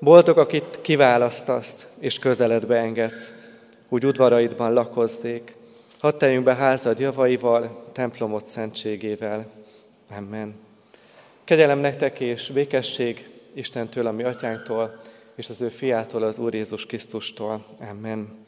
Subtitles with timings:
[0.00, 3.32] Boldog, akit kiválasztasz és közeledbe engedsz,
[3.88, 5.54] úgy udvaraidban lakozzék.
[5.98, 9.46] Hadd teljünk be házad javaival, templomot szentségével.
[10.16, 10.54] Amen.
[11.44, 15.00] Kegyelem nektek és békesség Istentől, a mi atyánktól,
[15.34, 17.64] és az ő fiától, az Úr Jézus Krisztustól.
[17.90, 18.46] Amen.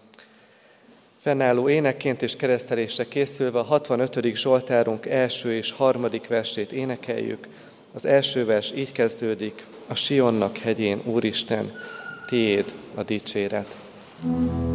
[1.20, 4.34] Fennálló énekként és keresztelésre készülve a 65.
[4.34, 7.46] Zsoltárunk első és harmadik versét énekeljük.
[7.92, 11.72] Az első vers így kezdődik, a Sionnak hegyén, Úristen,
[12.26, 13.76] tiéd a dicséret.
[14.22, 14.69] thank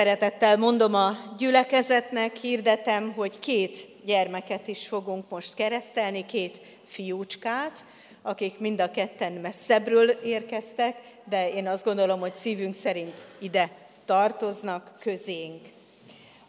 [0.00, 7.84] Szeretettel mondom a gyülekezetnek, hirdetem, hogy két gyermeket is fogunk most keresztelni, két fiúcskát,
[8.22, 13.70] akik mind a ketten messzebbről érkeztek, de én azt gondolom, hogy szívünk szerint ide
[14.04, 15.60] tartoznak közénk.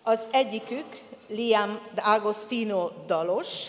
[0.03, 3.67] Az egyikük Liam D'Agostino Dalos,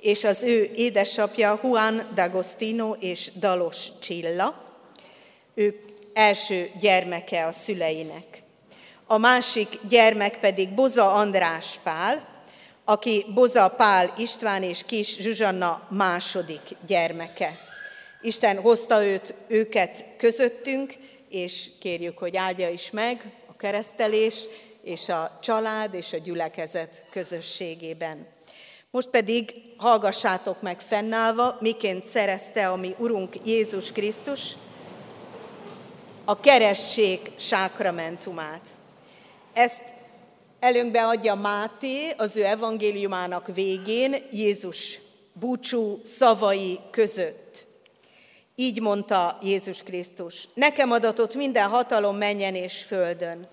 [0.00, 4.54] és az ő édesapja Juan D'Agostino és Dalos Csilla.
[5.54, 5.80] Ők
[6.12, 8.43] első gyermeke a szüleinek
[9.06, 12.24] a másik gyermek pedig Boza András Pál,
[12.84, 17.58] aki Boza Pál István és Kis Zsuzsanna második gyermeke.
[18.22, 20.94] Isten hozta őt, őket közöttünk,
[21.28, 24.44] és kérjük, hogy áldja is meg a keresztelés
[24.82, 28.26] és a család és a gyülekezet közösségében.
[28.90, 34.52] Most pedig hallgassátok meg fennállva, miként szerezte a mi Urunk Jézus Krisztus
[36.24, 38.68] a keresztség sákramentumát.
[39.54, 39.82] Ezt
[40.60, 44.98] előnkbe adja Máté az ő evangéliumának végén, Jézus
[45.32, 47.66] búcsú szavai között.
[48.54, 53.48] Így mondta Jézus Krisztus, nekem adatot minden hatalom menjen és földön.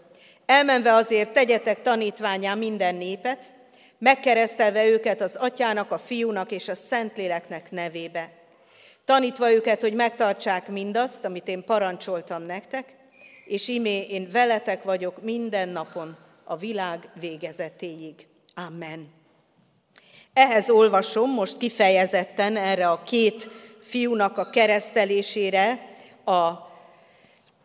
[0.46, 3.52] Elmenve azért tegyetek tanítványá minden népet,
[3.98, 8.32] megkeresztelve őket az atyának, a fiúnak és a szentléleknek nevébe.
[9.06, 13.00] Tanítva őket, hogy megtartsák mindazt, amit én parancsoltam nektek,
[13.52, 18.28] és imé én veletek vagyok minden napon a világ végezetéig.
[18.56, 19.10] Amen.
[20.34, 23.50] Ehhez olvasom most kifejezetten erre a két
[23.82, 25.80] fiúnak a keresztelésére
[26.26, 26.52] a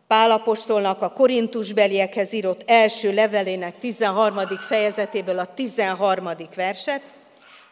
[0.07, 4.37] Pálapostolnak a Korintusbeliekhez írott első levelének 13.
[4.59, 6.29] fejezetéből a 13.
[6.55, 7.01] verset.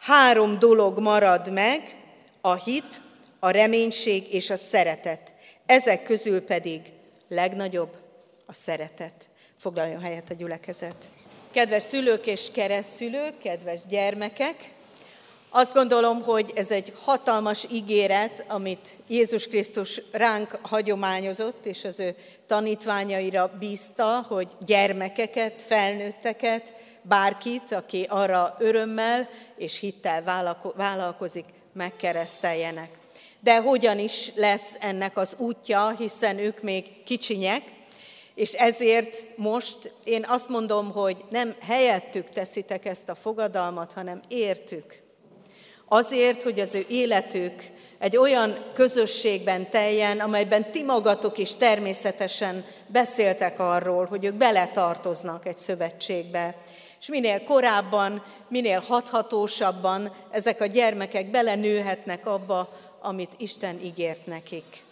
[0.00, 2.04] Három dolog marad meg,
[2.40, 3.00] a hit,
[3.38, 5.34] a reménység és a szeretet.
[5.66, 6.80] Ezek közül pedig
[7.28, 8.04] legnagyobb
[8.46, 9.28] a szeretet.
[9.58, 10.96] Foglaljon helyet a gyülekezet.
[11.50, 14.74] Kedves szülők és keresztszülők, kedves gyermekek,
[15.58, 22.14] azt gondolom, hogy ez egy hatalmas ígéret, amit Jézus Krisztus ránk hagyományozott, és az ő
[22.46, 30.22] tanítványaira bízta, hogy gyermekeket, felnőtteket, bárkit, aki arra örömmel és hittel
[30.76, 32.90] vállalkozik, megkereszteljenek.
[33.40, 37.62] De hogyan is lesz ennek az útja, hiszen ők még kicsinyek,
[38.36, 45.02] és ezért most én azt mondom, hogy nem helyettük teszitek ezt a fogadalmat, hanem értük.
[45.88, 47.62] Azért, hogy az ő életük
[47.98, 55.56] egy olyan közösségben teljen, amelyben ti magatok is természetesen beszéltek arról, hogy ők beletartoznak egy
[55.56, 56.54] szövetségbe.
[57.00, 62.68] És minél korábban, minél hathatósabban ezek a gyermekek belenőhetnek abba,
[63.00, 64.85] amit Isten ígért nekik.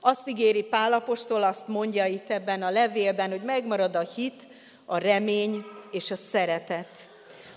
[0.00, 4.46] Azt ígéri Pálapostól, azt mondja itt ebben a levélben, hogy megmarad a hit,
[4.84, 7.08] a remény és a szeretet.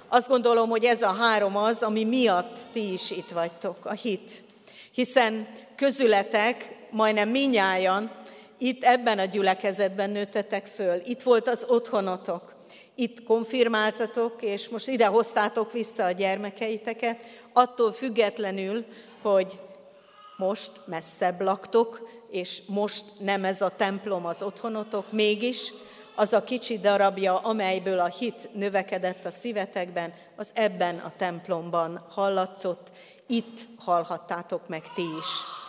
[0.07, 4.31] Azt gondolom, hogy ez a három az, ami miatt ti is itt vagytok, a hit.
[4.91, 8.11] Hiszen közületek, majdnem minnyájan,
[8.57, 11.01] itt ebben a gyülekezetben nőttetek föl.
[11.05, 12.53] Itt volt az otthonotok.
[12.95, 17.17] Itt konfirmáltatok, és most ide hoztátok vissza a gyermekeiteket,
[17.53, 18.85] attól függetlenül,
[19.21, 19.59] hogy
[20.37, 25.73] most messzebb laktok, és most nem ez a templom az otthonotok, mégis
[26.15, 32.87] az a kicsi darabja, amelyből a hit növekedett a szívetekben, az ebben a templomban hallatszott,
[33.27, 35.59] itt hallhattátok meg ti is.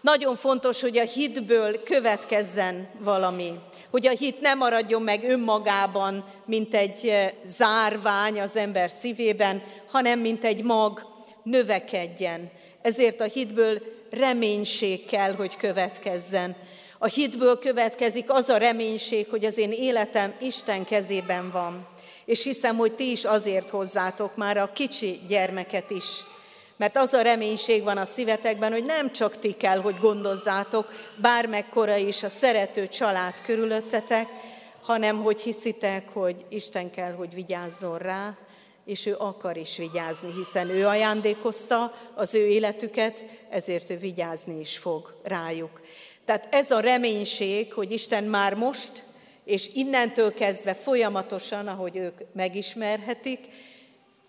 [0.00, 3.52] Nagyon fontos, hogy a hitből következzen valami,
[3.90, 10.18] hogy a hit ne maradjon meg önmagában, mint egy eh, zárvány az ember szívében, hanem
[10.18, 11.06] mint egy mag,
[11.42, 12.50] növekedjen.
[12.82, 16.56] Ezért a hitből reménység kell, hogy következzen.
[16.98, 21.86] A hitből következik az a reménység, hogy az én életem Isten kezében van.
[22.24, 26.24] És hiszem, hogy ti is azért hozzátok már a kicsi gyermeket is.
[26.76, 31.96] Mert az a reménység van a szívetekben, hogy nem csak ti kell, hogy gondozzátok, bármekkora
[31.96, 34.28] is a szerető család körülöttetek,
[34.82, 38.36] hanem hogy hiszitek, hogy Isten kell, hogy vigyázzon rá,
[38.88, 44.78] és ő akar is vigyázni, hiszen ő ajándékozta az ő életüket, ezért ő vigyázni is
[44.78, 45.80] fog rájuk.
[46.24, 49.02] Tehát ez a reménység, hogy Isten már most,
[49.44, 53.38] és innentől kezdve folyamatosan, ahogy ők megismerhetik,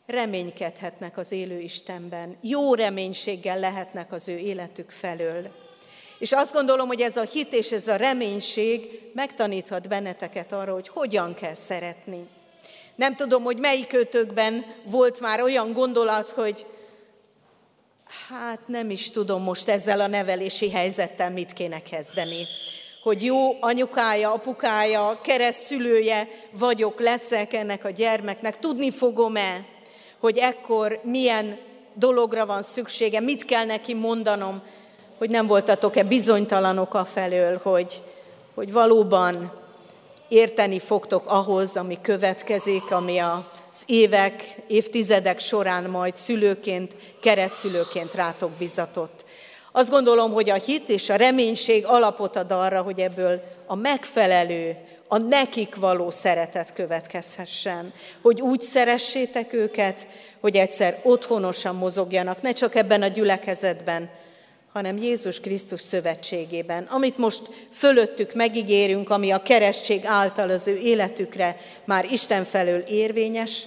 [0.06, 2.38] reménykedhetnek az élő Istenben.
[2.42, 5.52] Jó reménységgel lehetnek az ő életük felől.
[6.18, 10.88] És azt gondolom, hogy ez a hit és ez a reménység megtaníthat benneteket arra, hogy
[10.88, 12.28] hogyan kell szeretni.
[13.00, 16.66] Nem tudom, hogy melyik ötökben volt már olyan gondolat, hogy
[18.30, 22.48] hát nem is tudom most ezzel a nevelési helyzettel mit kéne kezdeni.
[23.04, 29.66] Hogy jó anyukája, apukája, keresztülője vagyok, leszek ennek a gyermeknek, tudni fogom-e,
[30.20, 31.58] hogy ekkor milyen
[31.94, 34.62] dologra van szüksége, mit kell neki mondanom,
[35.18, 38.02] hogy nem voltatok-e bizonytalanok a felől, hogy,
[38.54, 39.60] hogy valóban
[40.30, 49.26] érteni fogtok ahhoz, ami következik, ami az évek, évtizedek során majd szülőként, keresztülőként rátok bizatott.
[49.72, 54.76] Azt gondolom, hogy a hit és a reménység alapot ad arra, hogy ebből a megfelelő,
[55.08, 57.94] a nekik való szeretet következhessen.
[58.22, 60.08] Hogy úgy szeressétek őket,
[60.40, 64.10] hogy egyszer otthonosan mozogjanak, ne csak ebben a gyülekezetben,
[64.74, 66.84] hanem Jézus Krisztus szövetségében.
[66.84, 73.64] Amit most fölöttük megígérünk, ami a keresztség által az ő életükre már Isten felől érvényes,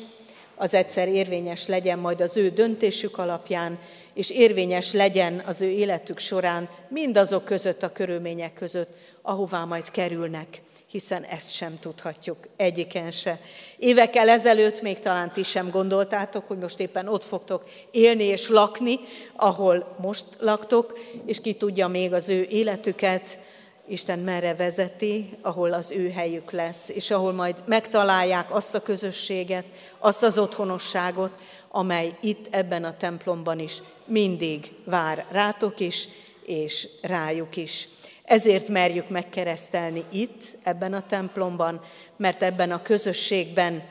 [0.54, 3.78] az egyszer érvényes legyen majd az ő döntésük alapján,
[4.14, 8.88] és érvényes legyen az ő életük során mindazok között a körülmények között,
[9.22, 13.38] ahová majd kerülnek hiszen ezt sem tudhatjuk egyiken se.
[13.78, 18.98] Évekkel ezelőtt még talán ti sem gondoltátok, hogy most éppen ott fogtok élni és lakni,
[19.36, 23.38] ahol most laktok, és ki tudja még az ő életüket
[23.86, 29.64] Isten merre vezeti, ahol az ő helyük lesz, és ahol majd megtalálják azt a közösséget,
[29.98, 36.08] azt az otthonosságot, amely itt ebben a templomban is mindig vár rátok is,
[36.44, 37.88] és rájuk is.
[38.24, 41.80] Ezért merjük megkeresztelni itt, ebben a templomban,
[42.16, 43.82] mert ebben a közösségben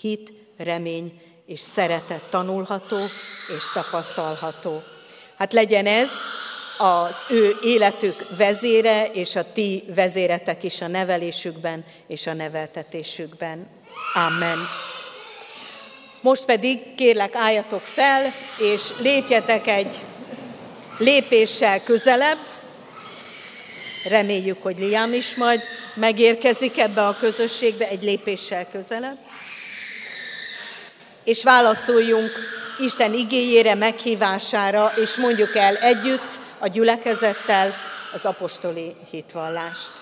[0.00, 2.98] hit, remény és szeretet tanulható
[3.56, 4.82] és tapasztalható.
[5.36, 6.10] Hát legyen ez
[6.78, 13.66] az ő életük vezére, és a ti vezéretek is a nevelésükben és a neveltetésükben.
[14.14, 14.58] Amen.
[16.20, 20.00] Most pedig kérlek álljatok fel, és lépjetek egy
[20.98, 22.38] lépéssel közelebb.
[24.04, 25.60] Reméljük, hogy Liam is majd
[25.94, 29.18] megérkezik ebbe a közösségbe egy lépéssel közelebb.
[31.24, 32.30] És válaszoljunk
[32.78, 37.74] Isten igéjére, meghívására, és mondjuk el együtt a gyülekezettel
[38.12, 39.92] az apostoli hitvallást.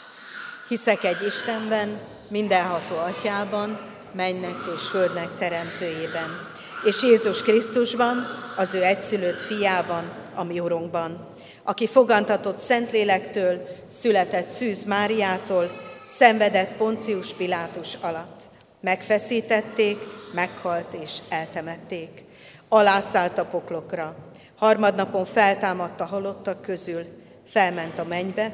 [0.68, 3.80] Hiszek egy Istenben, mindenható atyában,
[4.12, 6.48] mennek és földnek teremtőjében,
[6.84, 8.26] és Jézus Krisztusban,
[8.56, 11.34] az ő egyszülött fiában, a mi urunkban,
[11.66, 15.70] aki fogantatott Szentlélektől, született Szűz Máriától,
[16.04, 18.40] szenvedett Poncius Pilátus alatt.
[18.80, 19.98] Megfeszítették,
[20.34, 22.24] meghalt és eltemették.
[22.68, 24.16] Alászállt a poklokra,
[24.56, 27.02] harmadnapon feltámadt a halottak közül,
[27.46, 28.52] felment a mennybe,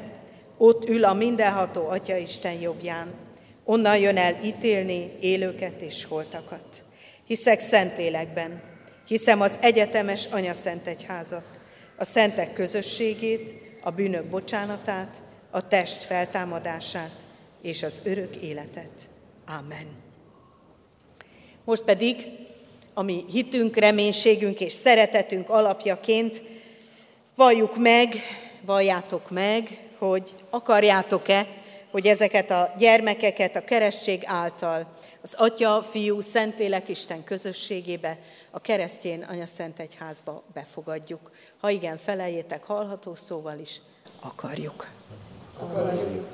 [0.57, 3.13] ott ül a mindenható Atya Isten jobbján,
[3.65, 6.83] Onnan jön el ítélni élőket és holtakat.
[7.25, 8.61] Hiszek Szentlélekben,
[9.07, 11.52] hiszem az egyetemes Anya Szent Egyházat,
[12.03, 17.11] a szentek közösségét, a bűnök bocsánatát, a test feltámadását
[17.61, 18.91] és az örök életet.
[19.47, 19.87] Amen.
[21.63, 22.25] Most pedig,
[22.93, 26.41] ami hitünk, reménységünk és szeretetünk alapjaként,
[27.35, 28.15] valljuk meg,
[28.61, 31.47] valljátok meg, hogy akarjátok-e,
[31.91, 38.17] hogy ezeket a gyermekeket a keresztség által az Atya, Fiú, Szentlélek Isten közösségébe,
[38.51, 41.31] a keresztjén Anya Szent Egyházba befogadjuk.
[41.63, 43.81] Ha igen, feleljétek hallható szóval is,
[44.19, 44.87] akarjuk.
[45.59, 46.27] akarjuk.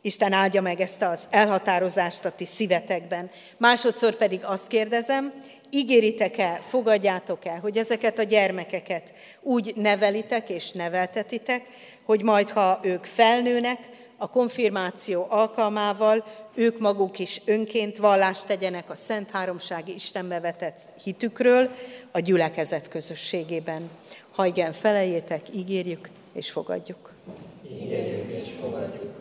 [0.00, 3.30] Isten áldja meg ezt az elhatározást a ti szívetekben.
[3.56, 5.32] Másodszor pedig azt kérdezem,
[5.70, 11.66] ígéritek-e, fogadjátok-e, hogy ezeket a gyermekeket úgy nevelitek és neveltetitek,
[12.04, 13.78] hogy majd, ha ők felnőnek,
[14.16, 21.70] a konfirmáció alkalmával ők maguk is önként vallást tegyenek a Szent Háromsági Istenbe vetett hitükről
[22.10, 23.90] a gyülekezet közösségében.
[24.30, 27.12] Ha igen, felejétek, ígérjük és fogadjuk.
[27.72, 29.20] Ígérjük és fogadjuk.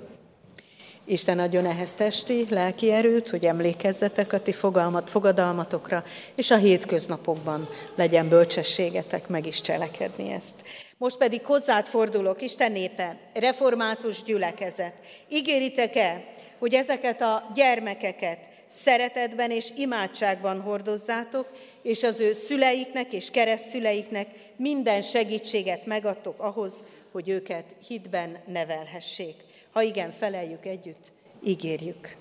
[1.05, 6.03] Isten adjon ehhez testi, lelki erőt, hogy emlékezzetek a ti fogalmat, fogadalmatokra,
[6.35, 10.53] és a hétköznapokban legyen bölcsességetek meg is cselekedni ezt.
[10.97, 14.93] Most pedig hozzád fordulok, Isten népe, református gyülekezet.
[15.29, 16.23] Ígéritek-e,
[16.59, 21.47] hogy ezeket a gyermekeket szeretetben és imádságban hordozzátok,
[21.81, 29.35] és az ő szüleiknek és keresztszüleiknek minden segítséget megadtok ahhoz, hogy őket hitben nevelhessék.
[29.71, 31.11] Ha igen, feleljük együtt,
[31.43, 32.15] ígérjük.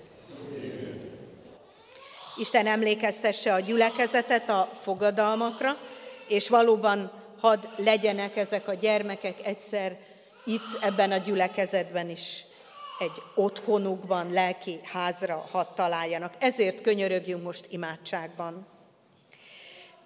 [2.37, 5.77] Isten emlékeztesse a gyülekezetet a fogadalmakra,
[6.27, 9.97] és valóban hadd legyenek ezek a gyermekek egyszer
[10.45, 12.43] itt ebben a gyülekezetben is
[12.99, 16.33] egy otthonukban, lelki házra hadd találjanak.
[16.39, 18.67] Ezért könyörögjünk most imádságban.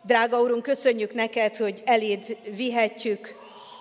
[0.05, 3.35] Drága Úrunk, köszönjük neked, hogy eléd vihetjük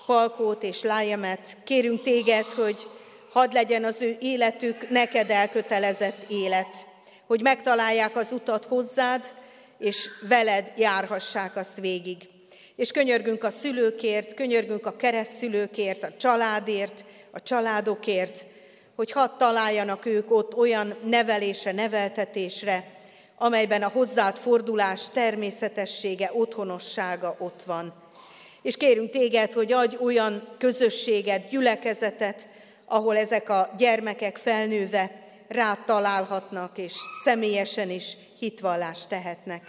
[0.06, 1.56] Palkót és Lájemet.
[1.64, 2.76] Kérünk téged, hogy
[3.30, 6.74] hadd legyen az ő életük neked elkötelezett élet,
[7.26, 9.32] hogy megtalálják az utat hozzád,
[9.78, 12.28] és veled járhassák azt végig.
[12.76, 18.44] És könyörgünk a szülőkért, könyörgünk a keresztszülőkért, a családért, a családokért,
[18.96, 22.84] hogy hadd találjanak ők ott olyan nevelése, neveltetésre,
[23.42, 27.92] amelyben a hozzád fordulás természetessége, otthonossága ott van.
[28.62, 32.48] És kérünk téged, hogy adj olyan közösséget, gyülekezetet,
[32.86, 35.10] ahol ezek a gyermekek felnőve
[35.48, 36.92] rád találhatnak, és
[37.24, 39.62] személyesen is hitvallást tehetnek.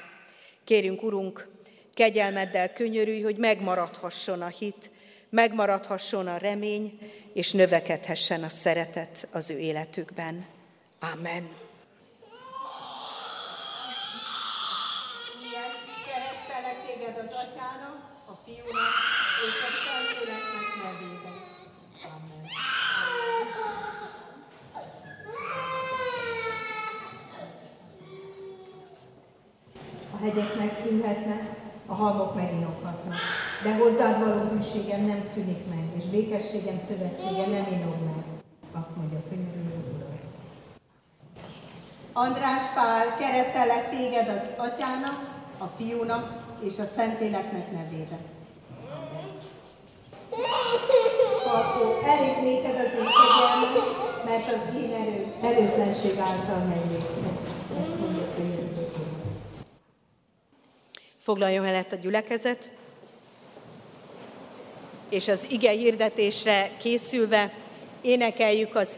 [0.64, 1.48] Kérünk, Urunk,
[1.94, 4.90] kegyelmeddel könyörülj, hogy megmaradhasson a hit,
[5.30, 7.00] megmaradhasson a remény,
[7.34, 10.46] és növekedhessen a szeretet az ő életükben.
[11.14, 11.63] Amen.
[30.24, 31.44] Hegyek megszűnhetnek,
[31.86, 33.16] a halmok meginokhatnak.
[33.64, 38.24] De hozzád való hűségem nem szűnik meg, és békességem szövetsége nem inog meg.
[38.80, 40.20] azt mondja a könyörülő Uram.
[42.14, 45.18] András Pál, keresztelek téged az atyának,
[45.58, 46.26] a fiúnak
[46.62, 48.24] és a Szentléleknek nevében.
[51.58, 53.90] Akkor elég néked az én kegyelmem,
[54.26, 57.33] mert az én erő, erőtlenség által menjék.
[61.24, 62.70] Foglaljon el a gyülekezet,
[65.10, 67.54] és az ige hirdetésre készülve
[68.02, 68.98] énekeljük az,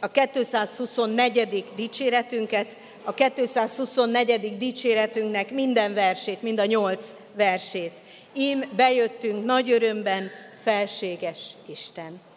[0.00, 1.64] a 224.
[1.76, 4.58] dicséretünket, a 224.
[4.58, 7.92] dicséretünknek minden versét, mind a nyolc versét.
[8.34, 10.30] Ím bejöttünk nagy örömben,
[10.62, 12.29] felséges Isten.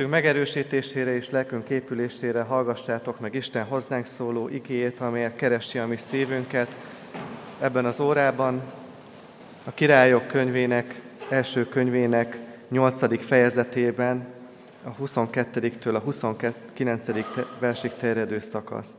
[0.00, 5.96] Hitünk megerősítésére és lelkünk épülésére hallgassátok meg Isten hozzánk szóló igéjét, amelyet keresi a mi
[5.96, 6.76] szívünket.
[7.60, 8.62] Ebben az órában
[9.64, 13.26] a királyok könyvének, első könyvének 8.
[13.26, 14.26] fejezetében
[14.84, 17.06] a 22-től a 29.
[17.58, 18.96] versig terjedő szakaszt.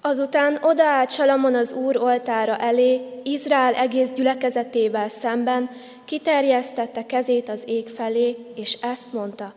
[0.00, 5.70] Azután odaállt Salamon az Úr oltára elé, Izrael egész gyülekezetével szemben,
[6.04, 9.54] kiterjesztette kezét az ég felé, és ezt mondta,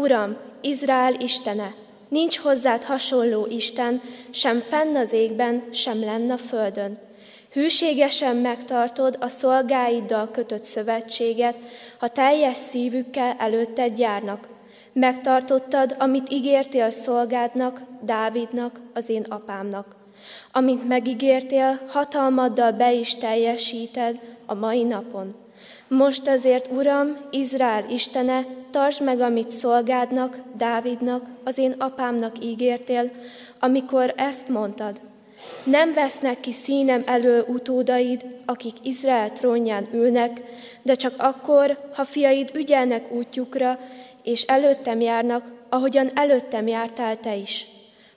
[0.00, 1.74] Uram, Izrael Istene,
[2.08, 6.98] nincs hozzád hasonló Isten, sem fenn az égben, sem lenn a földön.
[7.52, 11.54] Hűségesen megtartod a szolgáiddal kötött szövetséget,
[11.98, 14.48] ha teljes szívükkel előtted járnak.
[14.92, 19.96] Megtartottad, amit ígértél szolgádnak, Dávidnak, az én apámnak.
[20.52, 25.34] Amit megígértél, hatalmaddal be is teljesíted a mai napon.
[25.90, 33.10] Most azért, Uram, Izrael Istene, tartsd meg, amit szolgádnak, Dávidnak, az én apámnak ígértél,
[33.60, 35.00] amikor ezt mondtad.
[35.64, 40.42] Nem vesznek ki színem elől utódaid, akik Izrael trónján ülnek,
[40.82, 43.78] de csak akkor, ha fiaid ügyelnek útjukra,
[44.22, 47.66] és előttem járnak, ahogyan előttem jártál te is.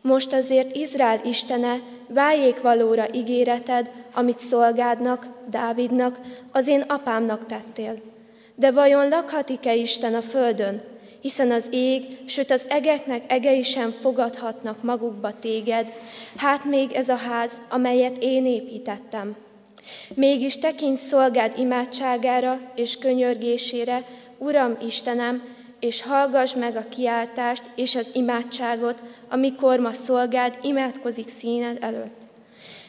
[0.04, 6.20] Most azért Izrael Istene, váljék valóra ígéreted, amit szolgádnak, Dávidnak,
[6.52, 8.02] az én apámnak tettél.
[8.56, 10.82] De vajon lakhatik-e Isten a földön,
[11.22, 15.94] hiszen az ég, sőt az egeknek egei sem fogadhatnak magukba téged,
[16.38, 19.36] hát még ez a ház, amelyet én építettem.
[20.14, 24.04] Mégis tekints szolgád imádságára és könyörgésére,
[24.38, 25.44] Uram Istenem,
[25.80, 29.02] és hallgass meg a kiáltást és az imádságot,
[29.34, 32.22] amikor ma szolgád imádkozik színed előtt.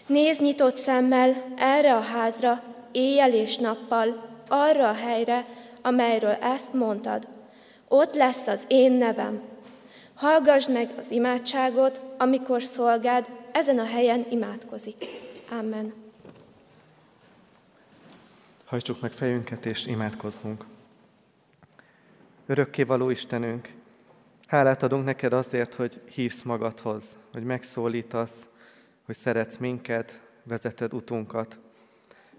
[0.06, 5.46] Nézd nyitott szemmel erre a házra, éjjel és nappal, arra a helyre,
[5.82, 7.28] amelyről ezt mondtad.
[7.88, 9.40] Ott lesz az én nevem.
[10.14, 15.04] Hallgass meg az imádságot, amikor szolgád ezen a helyen imádkozik.
[15.50, 15.92] Amen.
[18.64, 20.64] Hajtsuk meg fejünket és imádkozzunk.
[22.46, 23.68] Örökkévaló Istenünk,
[24.54, 28.48] hálát adunk neked azért, hogy hívsz magadhoz, hogy megszólítasz,
[29.04, 31.58] hogy szeretsz minket, vezeted utunkat.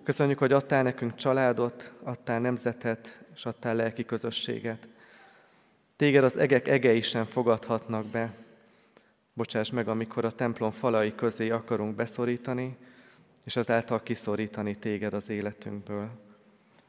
[0.04, 4.90] Köszönjük, hogy adtál nekünk családot, adtál nemzetet, és adtál lelki közösséget.
[5.96, 8.34] Téged az egek egei sem fogadhatnak be.
[9.34, 12.78] Bocsáss meg, amikor a templom falai közé akarunk beszorítani,
[13.46, 16.10] és azáltal kiszorítani téged az életünkből.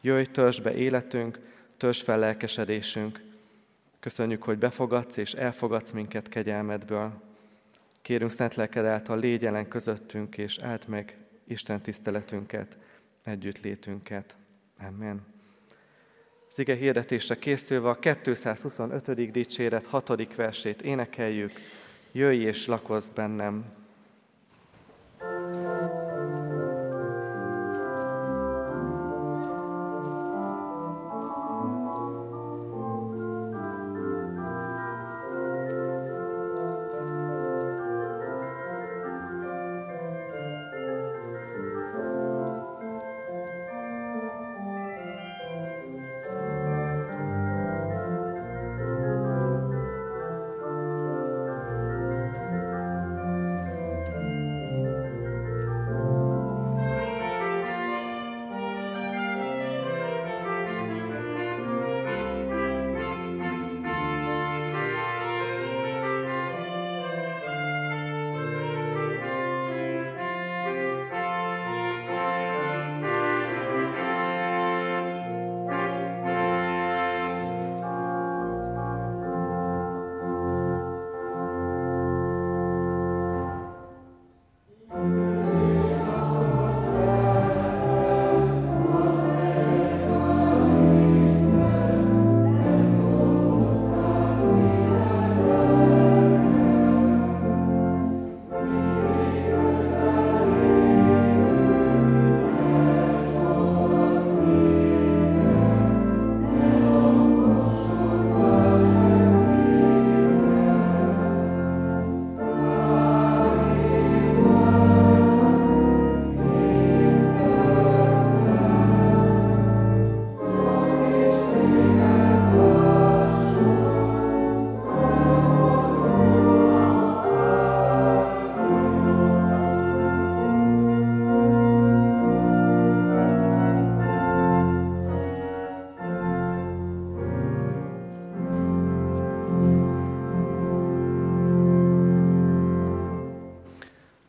[0.01, 1.39] Jöjj, törzs be életünk,
[1.77, 3.25] törzs fel lelkesedésünk.
[4.07, 7.13] Köszönjük, hogy befogadsz és elfogadsz minket kegyelmedből.
[8.03, 12.79] Kérünk szent lelked által légy jelen közöttünk, és áld meg Isten tiszteletünket,
[13.25, 14.37] együttlétünket.
[14.89, 15.27] Amen.
[16.51, 19.31] Az ige hirdetésre készülve a 225.
[19.31, 20.35] dicséret 6.
[20.35, 21.53] versét énekeljük.
[22.13, 23.65] Jöjj és lakozz bennem,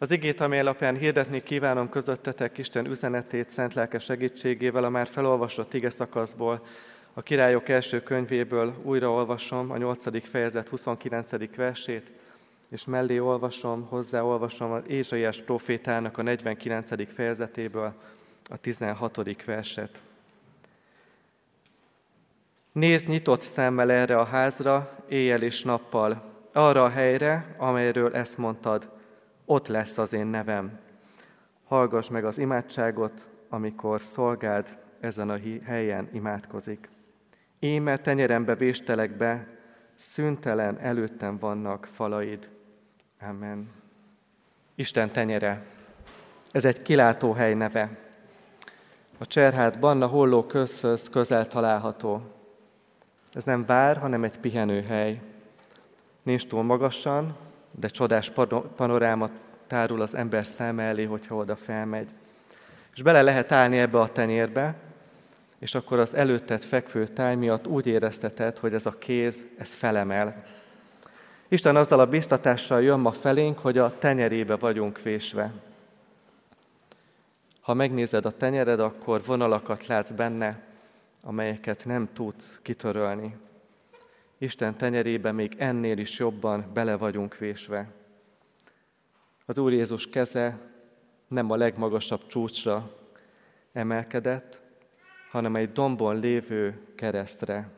[0.08, 5.74] Az igét, amely alapján hirdetni kívánom közöttetek Isten üzenetét szent lelke segítségével a már felolvasott
[5.74, 6.66] ige szakaszból,
[7.14, 10.30] a királyok első könyvéből újraolvasom a 8.
[10.30, 11.56] fejezet 29.
[11.56, 12.12] versét,
[12.70, 17.14] és mellé olvasom, hozzáolvasom az Ézsaiás profétának a 49.
[17.14, 17.94] fejezetéből
[18.50, 19.44] a 16.
[19.46, 20.02] verset.
[22.72, 28.96] Nézd nyitott szemmel erre a házra, éjjel és nappal, arra a helyre, amelyről ezt mondtad,
[29.50, 30.80] ott lesz az én nevem.
[31.64, 36.90] Hallgass meg az imádságot, amikor szolgáld ezen a helyen imádkozik.
[37.60, 39.48] Íme tenyerembe véstelek be,
[39.94, 42.50] szüntelen előttem vannak falaid.
[43.22, 43.72] Amen.
[44.76, 45.66] Isten tenyere.
[46.52, 47.98] Ez egy kilátó hely neve.
[49.18, 52.22] A Cserhát Banna holló közhöz közel található.
[53.34, 55.22] Ez nem vár, hanem egy pihenőhely.
[56.24, 57.38] Nincs túl magasan,
[57.80, 58.32] de csodás
[58.76, 59.30] panoráma
[59.68, 62.10] tárul az ember szem elé, hogyha oda felmegy.
[62.94, 64.76] És bele lehet állni ebbe a tenyérbe,
[65.60, 70.44] és akkor az előtted fekvő táj miatt úgy érezteted, hogy ez a kéz, ez felemel.
[71.48, 75.52] Isten azzal a biztatással jön ma felénk, hogy a tenyerébe vagyunk vésve.
[77.62, 80.60] Ha megnézed a tenyered, akkor vonalakat látsz benne,
[81.24, 83.36] amelyeket nem tudsz kitörölni.
[84.38, 87.88] Isten tenyerébe még ennél is jobban bele vagyunk vésve.
[89.46, 90.58] Az Úr Jézus keze
[91.28, 92.96] nem a legmagasabb csúcsra
[93.72, 94.62] emelkedett,
[95.32, 97.70] hanem egy dombon lévő keresztre,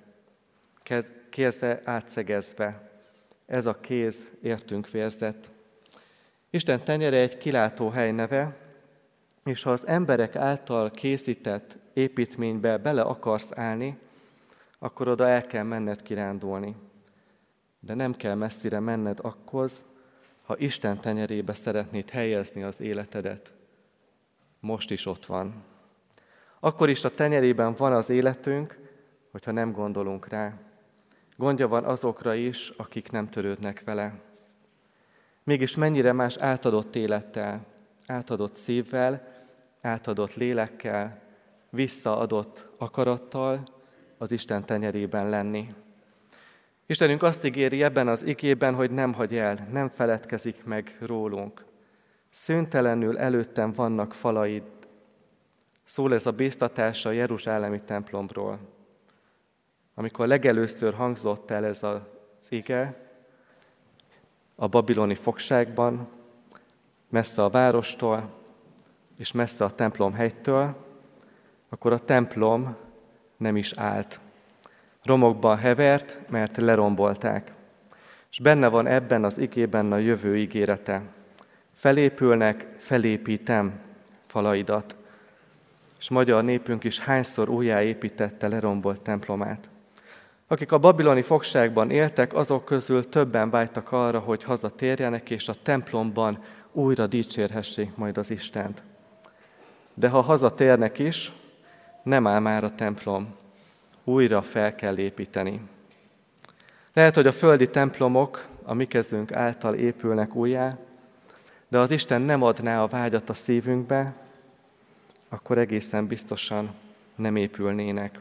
[1.29, 2.91] keze átszegezve.
[3.45, 5.49] Ez a kéz értünk vérzett.
[6.49, 8.55] Isten tenyere egy kilátó hely neve,
[9.43, 13.97] és ha az emberek által készített építménybe bele akarsz állni,
[14.79, 16.75] akkor oda el kell menned kirándulni.
[17.79, 19.83] De nem kell messzire menned akkhoz,
[20.43, 23.53] ha Isten tenyerébe szeretnéd helyezni az életedet.
[24.59, 25.63] Most is ott van.
[26.59, 28.79] Akkor is a tenyerében van az életünk,
[29.31, 30.53] hogyha nem gondolunk rá.
[31.37, 34.13] Gondja van azokra is, akik nem törődnek vele.
[35.43, 37.65] Mégis mennyire más átadott élettel,
[38.07, 39.27] átadott szívvel,
[39.81, 41.21] átadott lélekkel,
[41.69, 43.78] visszaadott akarattal
[44.21, 45.73] az Isten tenyerében lenni.
[46.85, 51.65] Istenünk azt ígéri ebben az igében, hogy nem hagy el, nem feledkezik meg rólunk.
[52.29, 54.63] Szüntelenül előttem vannak falaid.
[55.83, 58.59] Szól ez a bíztatás a Jeruzsálemi templomról.
[59.95, 62.01] Amikor legelőször hangzott el ez az
[62.49, 63.09] ige,
[64.55, 66.07] a babiloni fogságban,
[67.09, 68.33] messze a várostól,
[69.17, 70.75] és messze a templom hegytől,
[71.69, 72.87] akkor a templom
[73.39, 74.19] nem is állt.
[75.03, 77.51] Romokban hevert, mert lerombolták.
[78.31, 81.01] És benne van ebben az igében a jövő ígérete.
[81.73, 83.79] Felépülnek, felépítem
[84.27, 84.95] falaidat.
[85.99, 89.69] És magyar népünk is hányszor újjáépítette lerombolt templomát.
[90.47, 96.39] Akik a babiloni fogságban éltek, azok közül többen vágytak arra, hogy hazatérjenek, és a templomban
[96.71, 98.83] újra dicsérhessék majd az Istent.
[99.93, 101.31] De ha hazatérnek is,
[102.09, 103.35] nem áll már a templom.
[104.03, 105.61] Újra fel kell építeni.
[106.93, 110.77] Lehet, hogy a földi templomok a mi kezünk által épülnek újjá,
[111.67, 114.13] de az Isten nem adná a vágyat a szívünkbe,
[115.29, 116.73] akkor egészen biztosan
[117.15, 118.19] nem épülnének.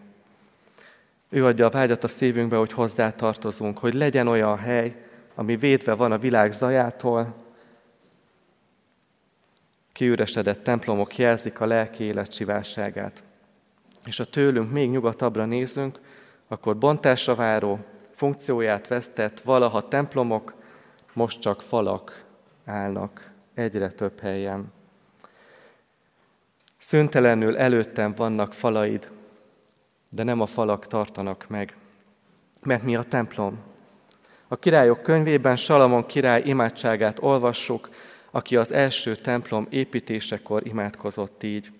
[1.28, 5.92] Ő adja a vágyat a szívünkbe, hogy hozzá tartozunk, hogy legyen olyan hely, ami védve
[5.92, 7.34] van a világ zajától,
[9.92, 13.22] kiüresedett templomok jelzik a lelki élet sivárságát.
[14.08, 15.98] És ha tőlünk még nyugatabbra nézünk,
[16.46, 17.78] akkor bontásra váró,
[18.14, 20.54] funkcióját vesztett valaha templomok,
[21.12, 22.24] most csak falak
[22.64, 24.72] állnak egyre több helyen.
[26.78, 29.10] Szüntelenül előttem vannak falaid,
[30.08, 31.76] de nem a falak tartanak meg,
[32.62, 33.58] mert mi a templom.
[34.48, 37.88] A királyok könyvében Salamon király imádságát olvassuk,
[38.30, 41.70] aki az első templom építésekor imádkozott így.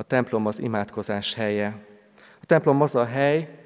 [0.00, 1.76] A templom az imádkozás helye.
[2.40, 3.58] A templom az a hely,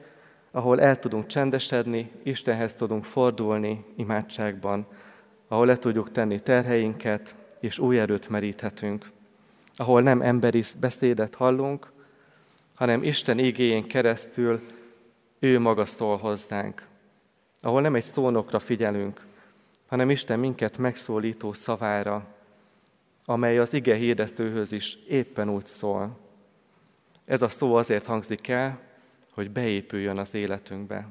[0.50, 4.86] ahol el tudunk csendesedni, Istenhez tudunk fordulni imádságban,
[5.48, 9.10] ahol le tudjuk tenni terheinket, és új erőt meríthetünk,
[9.76, 11.92] ahol nem emberi beszédet hallunk,
[12.74, 14.60] hanem Isten igéjén keresztül
[15.38, 16.86] ő maga szól hozzánk,
[17.60, 19.26] ahol nem egy szónokra figyelünk,
[19.88, 22.26] hanem Isten minket megszólító szavára,
[23.24, 26.21] amely az ige hirdetőhöz is éppen úgy szól.
[27.24, 28.78] Ez a szó azért hangzik el,
[29.32, 31.06] hogy beépüljön az életünkbe.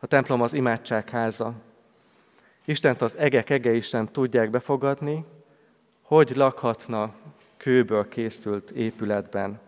[0.00, 1.54] A templom az imádság háza,
[2.68, 5.24] Istent az egek egei sem tudják befogadni,
[6.02, 7.14] hogy lakhatna
[7.56, 9.60] kőből készült épületben.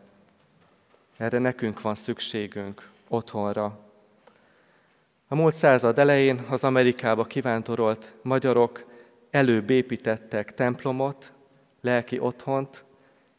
[1.17, 3.79] Erre nekünk van szükségünk otthonra.
[5.29, 8.85] A múlt század elején az Amerikába kivándorolt magyarok
[9.31, 11.33] előbb építettek templomot,
[11.81, 12.85] lelki otthont,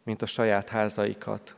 [0.09, 1.55] mint a saját házaikat.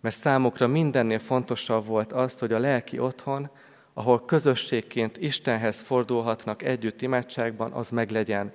[0.00, 3.50] Mert számukra mindennél fontosabb volt az, hogy a lelki otthon,
[3.92, 8.52] ahol közösségként Istenhez fordulhatnak együtt imádságban, az meglegyen,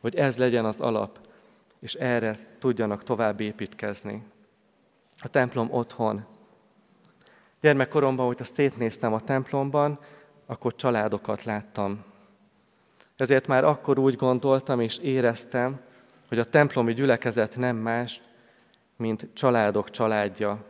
[0.00, 1.18] hogy ez legyen az alap,
[1.80, 4.22] és erre tudjanak tovább építkezni.
[5.20, 6.24] A templom otthon.
[7.60, 9.98] Gyermekkoromban, hogy azt szétnéztem a templomban,
[10.46, 12.04] akkor családokat láttam.
[13.16, 15.80] Ezért már akkor úgy gondoltam és éreztem,
[16.28, 18.20] hogy a templomi gyülekezet nem más,
[18.98, 20.64] mint családok családja.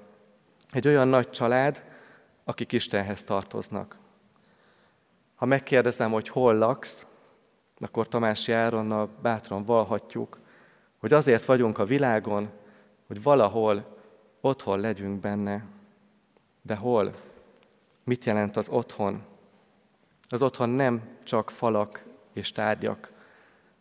[0.70, 1.84] Egy olyan nagy család,
[2.44, 3.96] akik Istenhez tartoznak.
[5.34, 7.06] Ha megkérdezem, hogy hol laksz,
[7.78, 10.38] akkor Tamási Áronnal bátran valhatjuk,
[10.98, 12.50] hogy azért vagyunk a világon,
[13.06, 13.96] hogy valahol
[14.40, 15.64] otthon legyünk benne.
[16.62, 17.14] De hol?
[18.04, 19.22] Mit jelent az otthon?
[20.28, 23.12] Az otthon nem csak falak és tárgyak,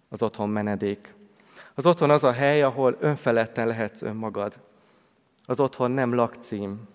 [0.09, 1.15] az otthon menedék.
[1.77, 4.59] Az otthon az a hely, ahol önfeledten lehetsz önmagad.
[5.45, 6.87] Az otthon nem lakcím.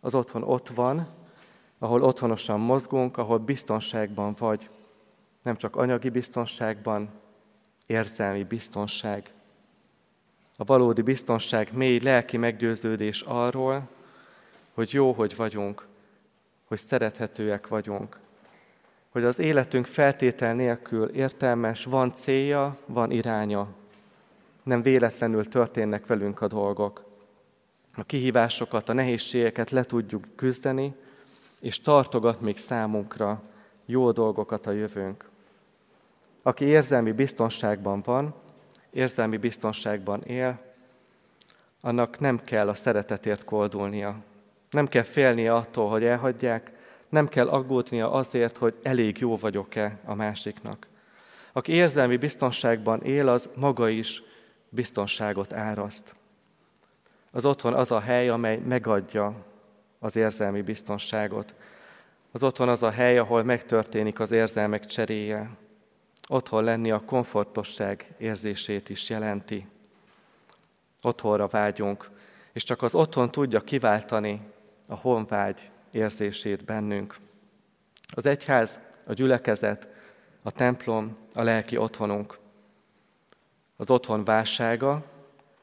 [0.00, 1.08] Az otthon ott van,
[1.78, 4.70] ahol otthonosan mozgunk, ahol biztonságban vagy.
[5.42, 7.10] Nem csak anyagi biztonságban,
[7.86, 9.32] érzelmi biztonság.
[10.56, 13.88] A valódi biztonság mély lelki meggyőződés arról,
[14.74, 15.86] hogy jó, hogy vagyunk,
[16.64, 18.18] hogy szerethetőek vagyunk,
[19.10, 23.80] hogy az életünk feltétel nélkül értelmes, van célja, van iránya.
[24.62, 27.04] Nem véletlenül történnek velünk a dolgok.
[27.94, 30.94] A kihívásokat, a nehézségeket le tudjuk küzdeni,
[31.60, 33.42] és tartogat még számunkra
[33.86, 35.30] jó dolgokat a jövőnk.
[36.42, 38.34] Aki érzelmi biztonságban van,
[38.90, 40.60] érzelmi biztonságban él,
[41.80, 44.16] annak nem kell a szeretetért koldulnia.
[44.70, 46.70] Nem kell félnie attól, hogy elhagyják,
[47.08, 50.86] nem kell aggódnia azért, hogy elég jó vagyok-e a másiknak.
[51.52, 54.22] Aki érzelmi biztonságban él, az maga is
[54.74, 56.14] biztonságot áraszt.
[57.30, 59.34] Az otthon az a hely, amely megadja
[59.98, 61.54] az érzelmi biztonságot.
[62.32, 65.50] Az otthon az a hely, ahol megtörténik az érzelmek cseréje.
[66.28, 69.66] Otthon lenni a komfortosság érzését is jelenti.
[71.02, 72.10] Otthonra vágyunk,
[72.52, 74.40] és csak az otthon tudja kiváltani
[74.88, 77.16] a honvágy érzését bennünk.
[78.14, 79.88] Az egyház, a gyülekezet,
[80.42, 82.38] a templom, a lelki otthonunk.
[83.76, 85.04] Az otthon válsága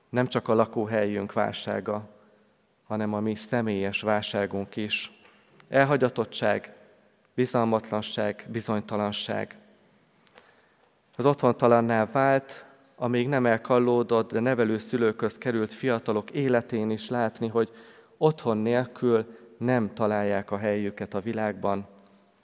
[0.10, 2.10] nem csak a lakóhelyünk válsága,
[2.88, 5.12] hanem a mi személyes válságunk is.
[5.70, 6.76] Elhagyatottság,
[7.34, 9.57] bizalmatlanság, bizonytalanság.
[11.16, 17.72] Az otthontalanná vált, amíg nem elkallódott, de nevelő szülőköz került fiatalok életén is látni, hogy
[18.18, 21.88] otthon nélkül nem találják a helyüket a világban,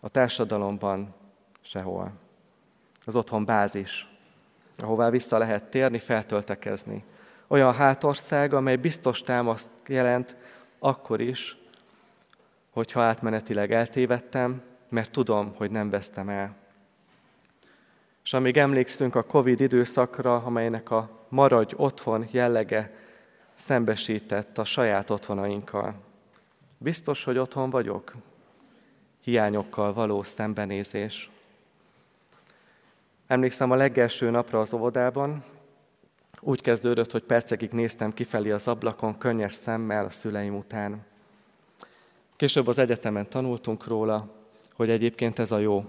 [0.01, 1.13] a társadalomban,
[1.61, 2.11] sehol.
[3.05, 4.14] Az otthon bázis,
[4.78, 7.04] ahová vissza lehet térni, feltöltekezni.
[7.48, 10.36] Olyan hátország, amely biztos támaszt jelent
[10.80, 11.58] akkor is,
[12.70, 16.56] hogyha átmenetileg eltévedtem, mert tudom, hogy nem vesztem el.
[18.24, 22.96] És amíg emlékszünk a Covid időszakra, amelynek a maradj otthon jellege
[23.54, 25.96] szembesített a saját otthonainkkal.
[26.78, 28.14] Biztos, hogy otthon vagyok?
[29.22, 31.30] Hiányokkal való szembenézés.
[33.28, 35.44] Emlékszem a legelső napra az óvodában,
[36.40, 41.06] úgy kezdődött, hogy percekig néztem kifelé az ablakon, könnyes szemmel a szüleim után.
[42.36, 44.28] Később az egyetemen tanultunk róla,
[44.74, 45.86] hogy egyébként ez a jó.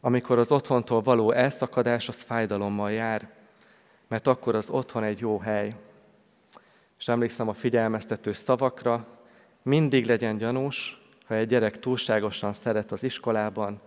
[0.00, 3.30] Amikor az otthontól való elszakadás, az fájdalommal jár,
[4.06, 5.74] mert akkor az otthon egy jó hely.
[6.98, 9.06] És emlékszem a figyelmeztető szavakra,
[9.62, 13.80] mindig legyen gyanús, ha egy gyerek túlságosan szeret az iskolában,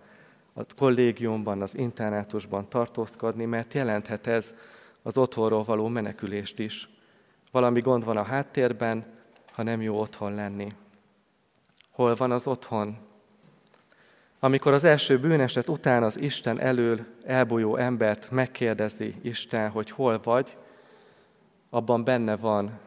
[0.54, 4.54] a kollégiumban, az internátusban tartózkodni, mert jelenthet ez
[5.02, 6.88] az otthonról való menekülést is.
[7.50, 9.04] Valami gond van a háttérben,
[9.52, 10.68] ha nem jó otthon lenni.
[11.90, 12.96] Hol van az otthon?
[14.40, 20.56] Amikor az első bűneset után az Isten elől elbújó embert megkérdezi Isten, hogy hol vagy,
[21.70, 22.78] abban benne van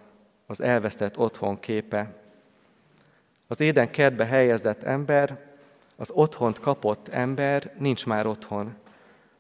[0.45, 2.15] az elvesztett otthon képe.
[3.47, 5.54] Az éden kertbe helyezett ember,
[5.95, 8.75] az otthont kapott ember nincs már otthon,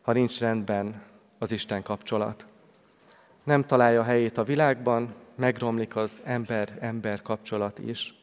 [0.01, 1.01] ha nincs rendben
[1.37, 2.45] az Isten kapcsolat.
[3.43, 8.13] Nem találja helyét a világban, megromlik az ember-ember kapcsolat is.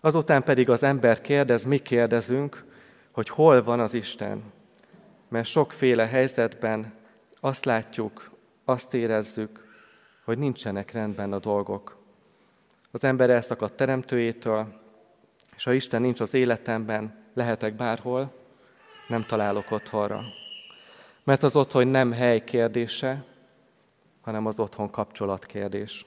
[0.00, 2.64] Azután pedig az ember kérdez, mi kérdezünk,
[3.10, 4.42] hogy hol van az Isten.
[5.28, 6.92] mert sokféle helyzetben
[7.40, 8.30] azt látjuk,
[8.64, 9.76] azt érezzük,
[10.24, 11.96] hogy nincsenek rendben a dolgok.
[12.90, 14.80] Az ember elszakadt teremtőjétől,
[15.56, 18.32] és ha Isten nincs az életemben, lehetek bárhol,
[19.08, 20.22] nem találok otthonra.
[21.24, 23.24] Mert az otthon nem hely kérdése,
[24.20, 26.06] hanem az otthon kapcsolat kérdés.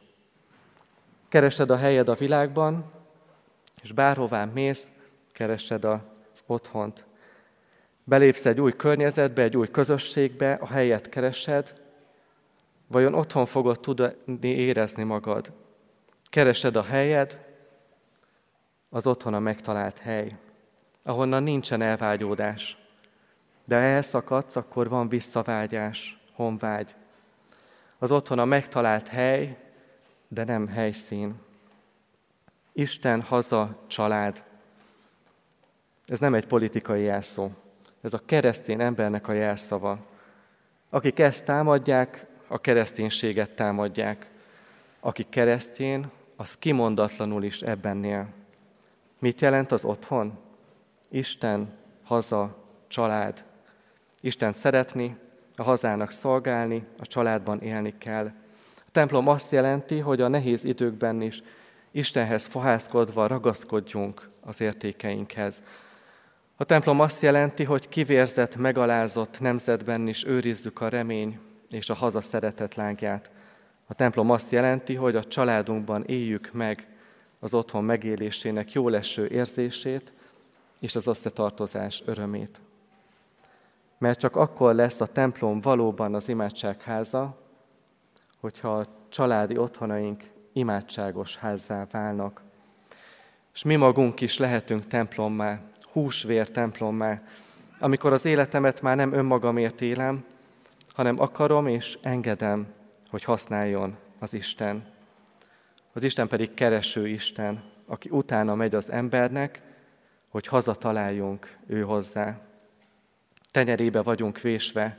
[1.30, 2.92] Keresed a helyed a világban,
[3.82, 4.90] és bárhová mész,
[5.32, 6.00] keresed az
[6.46, 7.06] otthont.
[8.04, 11.82] Belépsz egy új környezetbe, egy új közösségbe, a helyet keresed,
[12.88, 15.52] vajon otthon fogod tudni érezni magad?
[16.30, 17.46] Keresed a helyed,
[18.90, 20.38] az otthon a megtalált hely,
[21.08, 22.78] ahonnan nincsen elvágyódás.
[23.66, 26.96] De ha elszakadsz, akkor van visszavágyás, honvágy.
[27.98, 29.58] Az otthon a megtalált hely,
[30.28, 31.36] de nem helyszín.
[32.74, 34.44] Isten, haza, család.
[36.06, 37.50] Ez nem egy politikai jelszó.
[38.02, 40.06] Ez a keresztény embernek a jelszava.
[40.90, 44.30] Akik ezt támadják, a kereszténységet támadják.
[45.00, 48.28] Aki keresztén, az kimondatlanul is ebben él.
[49.20, 50.46] Mit jelent az otthon?
[51.10, 53.44] Isten, haza, család.
[54.22, 55.18] Isten szeretni,
[55.56, 58.26] a hazának szolgálni, a családban élni kell.
[58.76, 61.42] A templom azt jelenti, hogy a nehéz időkben is
[61.92, 65.62] Istenhez fohászkodva ragaszkodjunk az értékeinkhez.
[66.56, 71.40] A templom azt jelenti, hogy kivérzett, megalázott nemzetben is őrizzük a remény
[71.70, 73.32] és a haza szeretet lángját.
[73.86, 76.88] A templom azt jelenti, hogy a családunkban éljük meg
[77.40, 80.14] az otthon megélésének jó leső érzését
[80.80, 82.62] és az összetartozás örömét.
[83.98, 87.38] Mert csak akkor lesz a templom valóban az imádságháza,
[88.40, 90.24] hogyha a családi otthonaink
[90.54, 92.42] imádságos házzá válnak.
[93.54, 95.60] És mi magunk is lehetünk templommá,
[95.92, 97.22] húsvér templommá,
[97.80, 100.26] amikor az életemet már nem önmagamért élem,
[100.94, 102.68] hanem akarom és engedem,
[103.10, 104.86] hogy használjon az Isten.
[105.94, 109.62] Az Isten pedig kereső Isten, aki utána megy az embernek,
[110.38, 112.40] hogy hazataláljunk ő hozzá.
[113.52, 114.98] Tenyerébe vagyunk vésve,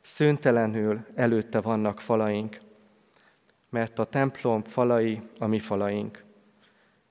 [0.00, 2.60] szüntelenül előtte vannak falaink,
[3.70, 6.24] mert a templom falai a mi falaink.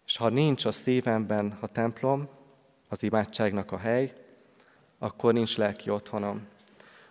[0.06, 2.28] És ha nincs a szívemben a templom,
[2.90, 4.14] az imádságnak a hely,
[5.00, 6.48] akkor nincs lelki otthonom.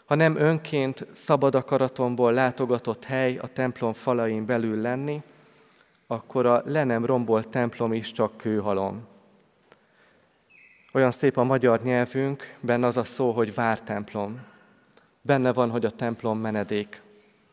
[0.04, 5.22] Ha nem önként szabad akaratomból látogatott hely a templom falain belül lenni,
[6.06, 9.09] akkor a le nem rombolt templom is csak kőhalom.
[10.92, 14.40] Olyan szép a magyar nyelvünk, benne az a szó, hogy vártemplom.
[15.22, 17.02] Benne van, hogy a templom menedék,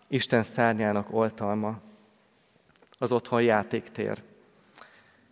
[0.07, 1.79] Isten szárnyának oltalma,
[2.99, 4.23] az otthon játéktér.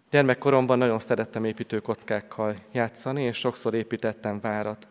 [0.10, 4.88] Gyermekkoromban nagyon szerettem építőkockákkal játszani, és sokszor építettem várat.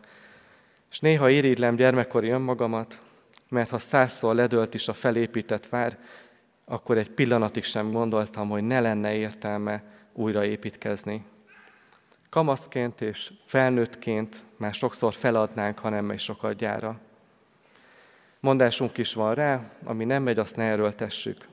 [0.91, 3.01] És néha irigylem gyermekkori önmagamat,
[3.49, 5.97] mert ha százszor ledölt is a felépített vár,
[6.65, 11.25] akkor egy pillanatig sem gondoltam, hogy ne lenne értelme újra építkezni.
[12.35, 16.99] Kamaszként és felnőttként már sokszor feladnánk, ha nem sokat gyára.
[18.39, 21.47] Mondásunk is van rá, ami nem megy, azt ne erőltessük.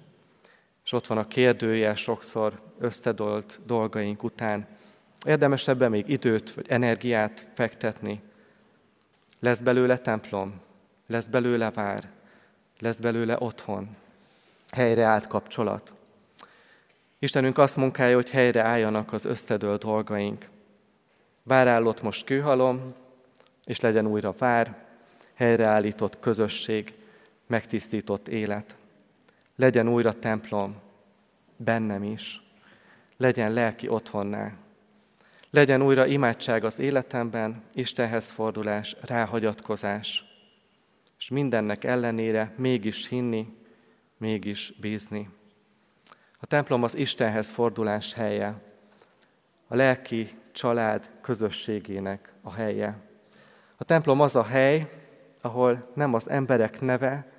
[0.85, 4.67] És ott van a kérdője sokszor összedolt dolgaink után.
[5.25, 8.21] Érdemes ebben még időt vagy energiát fektetni.
[9.41, 10.61] Lesz belőle templom,
[11.07, 12.11] lesz belőle vár,
[12.79, 13.97] lesz belőle otthon,
[14.71, 15.93] helyreállt kapcsolat.
[17.19, 20.51] Istenünk azt munkálja, hogy helyre álljanak az összedőlt dolgaink.
[21.43, 22.95] Várállott most kőhalom,
[23.65, 24.85] és legyen újra vár,
[25.35, 26.95] helyreállított közösség,
[27.47, 28.77] megtisztított élet.
[29.57, 30.77] Legyen újra templom,
[31.57, 32.43] bennem is.
[33.17, 34.53] Legyen lelki otthonná.
[35.51, 40.25] Legyen újra imádság az életemben, Istenhez fordulás, ráhagyatkozás.
[41.19, 43.57] És mindennek ellenére mégis hinni,
[44.17, 45.29] mégis bízni.
[46.39, 48.55] A templom az Istenhez fordulás helye,
[49.69, 52.97] a lelki család közösségének a helye.
[53.77, 54.91] A templom az a hely,
[55.41, 57.33] ahol nem az emberek neve,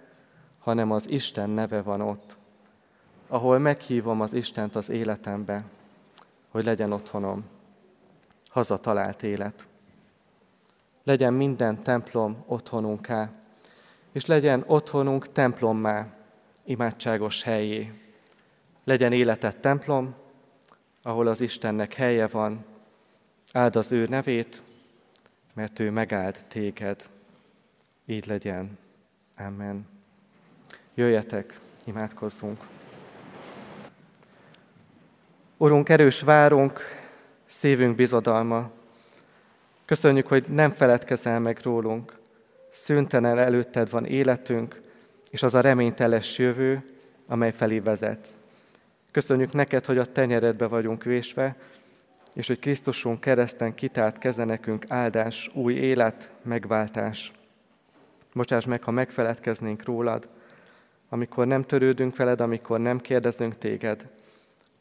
[0.60, 2.38] hanem az Isten neve van ott.
[3.28, 5.64] Ahol meghívom az Istent az életembe,
[6.50, 7.44] hogy legyen otthonom.
[8.50, 9.66] Haza talált élet.
[11.04, 13.30] Legyen minden templom otthonunká,
[14.12, 16.08] és legyen otthonunk templommá,
[16.64, 17.94] imádságos helyé.
[18.84, 20.16] Legyen életed templom,
[21.02, 22.66] ahol az Istennek helye van,
[23.54, 24.62] áld az ő nevét,
[25.54, 27.06] mert ő megáld téged.
[28.06, 28.78] Így legyen.
[29.38, 29.88] Amen.
[30.94, 32.62] Jöjjetek, imádkozzunk.
[35.58, 36.80] Urunk, erős várunk,
[37.46, 38.72] szívünk bizodalma.
[39.86, 42.22] Köszönjük, hogy nem feledkezel meg rólunk.
[42.70, 44.82] szüntelen előtted van életünk,
[45.30, 46.84] és az a reményteles jövő,
[47.28, 48.36] amely felé vezet.
[49.12, 51.56] Köszönjük neked, hogy a tenyeredbe vagyunk vésve,
[52.36, 57.32] és hogy Krisztusunk kereszten kitált keze nekünk áldás, új élet, megváltás.
[58.34, 60.30] Bocsáss meg, ha megfeledkeznénk rólad,
[61.10, 64.08] amikor nem törődünk veled, amikor nem kérdezünk téged.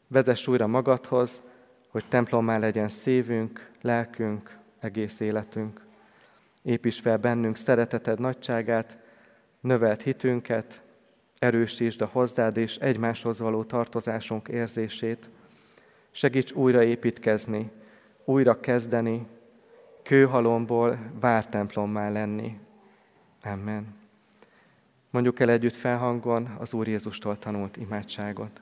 [0.07, 1.41] Vezess újra magadhoz,
[1.87, 5.81] hogy templommá legyen szívünk, lelkünk, egész életünk.
[6.63, 8.97] Építs fel bennünk szereteted nagyságát,
[9.59, 10.81] növelt hitünket,
[11.39, 15.29] erősítsd a hozzád és egymáshoz való tartozásunk érzését.
[16.15, 17.71] Segíts újra építkezni,
[18.25, 19.27] újra kezdeni,
[20.03, 22.59] kőhalomból vártemplommá lenni.
[23.43, 23.95] Amen.
[25.09, 28.61] Mondjuk el együtt felhangon az Úr Jézustól tanult imádságot.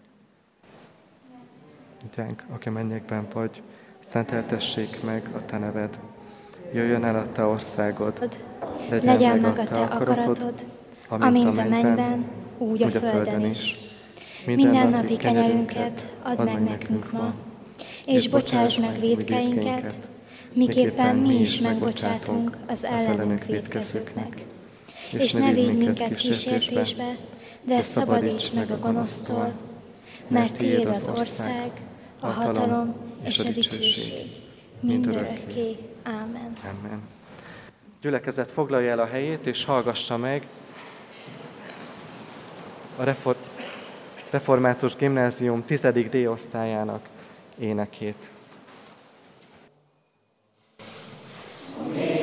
[2.16, 3.62] Gyánk, aki mennyekben vagy,
[4.00, 6.00] szenteltessék meg a Te neved.
[6.74, 8.20] Jöjjön el a Te országod,
[8.90, 10.66] legyen, legyen meg a Te akaratod,
[11.08, 13.76] amint a mennyben, úgy a földön is.
[13.76, 13.91] Minden
[14.46, 17.34] napi kenyerünket add meg nekünk ma,
[18.06, 19.98] és bocsáss meg védkeinket,
[20.54, 24.46] miképpen mi is megbocsátunk az ellenünk védkezőknek.
[25.12, 27.16] És ne védj minket kísértésbe,
[27.64, 29.52] de szabadíts meg a gonosztól,
[30.28, 31.72] mert Tiéd az ország,
[32.20, 34.26] a hatalom és a dicsőség
[34.80, 35.78] mindörökké.
[36.04, 36.54] Ámen.
[36.64, 37.02] Amen.
[38.02, 40.48] Gyülekezet foglalja el a helyét, és hallgassa meg
[42.98, 43.51] a Refor-
[44.32, 45.82] Református Gimnázium 10.
[45.82, 47.10] D-osztályának
[47.60, 48.30] énekét.
[51.84, 52.21] Krisztus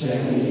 [0.00, 0.49] segíts,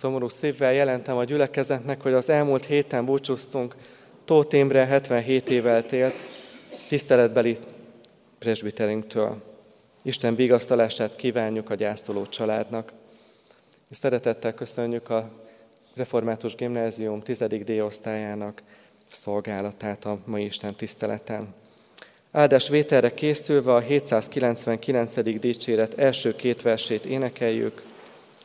[0.00, 3.74] Szomorú szívvel jelentem a gyülekezetnek, hogy az elmúlt héten búcsúztunk
[4.24, 6.24] Tóth Imre 77 évvel élt,
[6.88, 7.56] tiszteletbeli
[8.38, 9.42] presbiterünktől.
[10.02, 12.92] Isten vigasztalását kívánjuk a gyászoló családnak.
[13.90, 15.30] És szeretettel köszönjük a
[15.94, 17.38] Református Gimnázium 10.
[17.38, 18.62] D-osztályának
[19.10, 21.54] szolgálatát a mai Isten tiszteleten.
[22.32, 25.38] Áldás vételre készülve a 799.
[25.40, 27.82] dicséret első két versét énekeljük.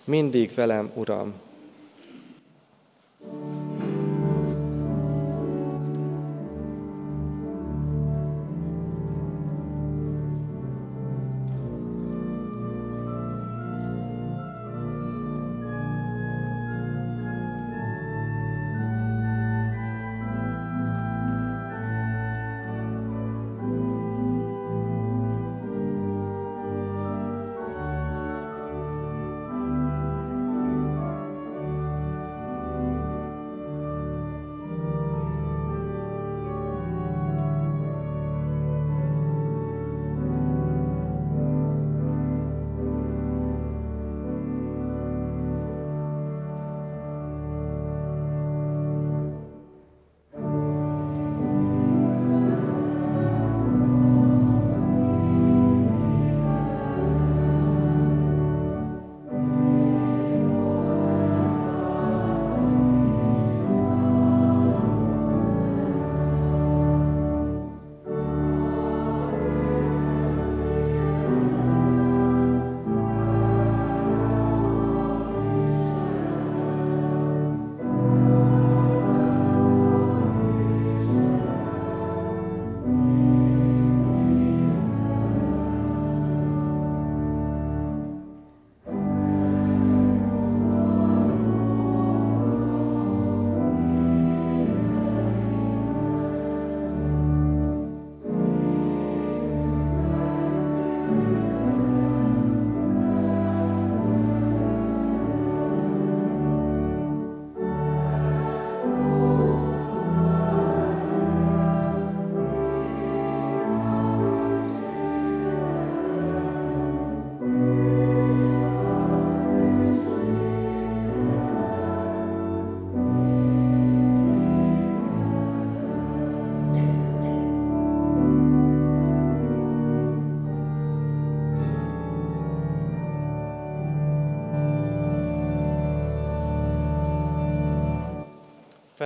[0.03, 1.43] Mindig velem, Uram!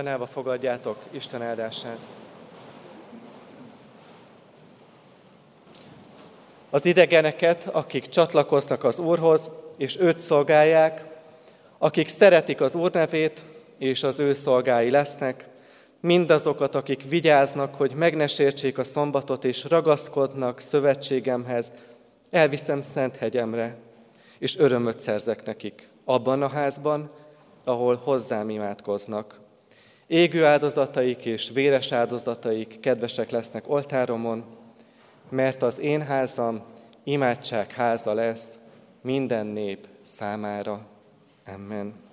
[0.00, 1.98] Fennállva fogadjátok Isten áldását.
[6.70, 11.04] Az idegeneket, akik csatlakoznak az Úrhoz, és őt szolgálják,
[11.78, 13.44] akik szeretik az Úr nevét,
[13.78, 15.48] és az ő szolgái lesznek,
[16.00, 21.70] mindazokat, akik vigyáznak, hogy meg ne sértsék a szombatot, és ragaszkodnak szövetségemhez,
[22.30, 23.76] elviszem Szent hegyemre,
[24.38, 27.10] és örömöt szerzek nekik abban a házban,
[27.64, 29.48] ahol hozzám imádkoznak.
[30.10, 34.44] Égő áldozataik és véres áldozataik kedvesek lesznek oltáromon,
[35.28, 36.62] mert az én házam
[37.04, 38.48] imádság háza lesz
[39.02, 40.86] minden nép számára.
[41.54, 42.09] Amen.